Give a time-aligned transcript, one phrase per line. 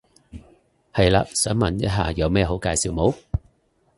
[0.91, 3.15] 係嘞，想問一下有咩好介紹冇？